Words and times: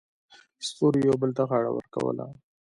ستورو 0.67 0.99
یو 1.07 1.15
بل 1.21 1.31
ته 1.37 1.43
غاړه 1.49 1.71
ورکوله. 1.73 2.25